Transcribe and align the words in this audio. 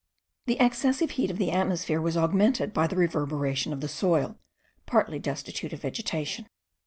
The 0.47 0.59
excessive 0.59 1.11
heat 1.11 1.29
of 1.29 1.37
the 1.37 1.51
atmosphere 1.51 2.01
was 2.01 2.17
augmented 2.17 2.73
by 2.73 2.87
the 2.87 2.95
reverberation 2.95 3.71
of 3.71 3.81
the 3.81 3.87
soil, 3.87 4.39
partly 4.87 5.19
destitute 5.19 5.73
of 5.73 5.81
vegetation. 5.83 6.47